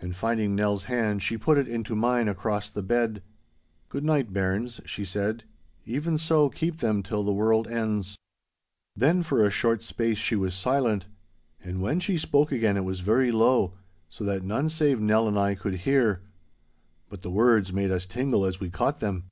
And 0.00 0.16
finding 0.16 0.54
Nell's 0.56 0.84
hand 0.84 1.22
she 1.22 1.36
put 1.36 1.58
it 1.58 1.68
into 1.68 1.94
mine 1.94 2.26
across 2.26 2.70
the 2.70 2.80
bed. 2.82 3.22
'Good 3.90 4.02
night, 4.02 4.32
bairns,' 4.32 4.80
she 4.86 5.04
said, 5.04 5.44
'even 5.84 6.16
so 6.16 6.48
keep 6.48 6.78
them 6.78 7.02
till 7.02 7.22
the 7.22 7.34
world 7.34 7.68
ends!' 7.68 8.16
Then 8.96 9.22
for 9.22 9.44
a 9.44 9.50
short 9.50 9.82
space 9.84 10.16
she 10.16 10.36
was 10.36 10.54
silent, 10.54 11.04
and 11.62 11.82
when 11.82 12.00
she 12.00 12.16
spoke 12.16 12.50
again 12.50 12.78
it 12.78 12.84
was 12.86 13.00
very 13.00 13.30
low, 13.30 13.74
so 14.08 14.24
that 14.24 14.42
none 14.42 14.70
save 14.70 15.02
Nell 15.02 15.28
and 15.28 15.38
I 15.38 15.54
could 15.54 15.74
hear. 15.84 16.22
But 17.10 17.20
the 17.20 17.30
words 17.30 17.74
made 17.74 17.90
us 17.90 18.06
tingle 18.06 18.46
as 18.46 18.58
we 18.58 18.70
caught 18.70 19.00
them. 19.00 19.24